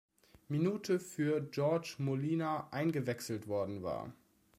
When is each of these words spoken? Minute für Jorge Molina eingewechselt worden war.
Minute 0.47 0.99
für 0.99 1.47
Jorge 1.51 1.93
Molina 1.99 2.69
eingewechselt 2.71 3.47
worden 3.47 3.83
war. 3.83 4.11